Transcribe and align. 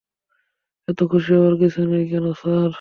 এত 0.87 0.99
খুশি 1.11 1.31
হবার 1.35 1.55
কিছু 1.61 1.79
নেই 1.91 2.05
কেন 2.11 2.25
স্যার? 2.39 2.69